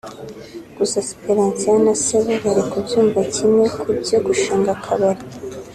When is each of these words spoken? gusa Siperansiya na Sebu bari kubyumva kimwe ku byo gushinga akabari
gusa 0.77 0.97
Siperansiya 1.07 1.75
na 1.85 1.93
Sebu 2.03 2.33
bari 2.43 2.61
kubyumva 2.71 3.19
kimwe 3.33 3.65
ku 3.81 3.89
byo 4.01 4.17
gushinga 4.25 4.69
akabari 4.77 5.23